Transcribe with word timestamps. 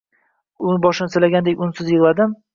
Uning 0.69 0.79
boshini 0.85 1.13
silagandek 1.17 1.63
unsiz 1.69 1.95
yig’ladim. 1.95 2.37